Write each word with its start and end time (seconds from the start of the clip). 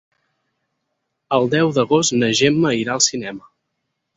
El 1.37 1.45
deu 1.55 1.69
d'agost 1.75 2.17
na 2.23 2.33
Gemma 2.41 2.73
irà 2.81 2.99
al 2.99 3.07
cinema. 3.11 3.47